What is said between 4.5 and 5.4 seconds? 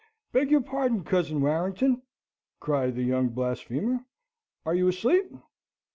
"are you asleep?